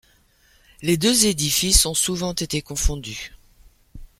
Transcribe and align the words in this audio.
Les 0.81 0.97
deux 0.97 1.27
édifices 1.27 1.85
ont 1.85 1.93
souvent 1.93 2.33
été 2.33 2.63
confondus. 2.63 3.33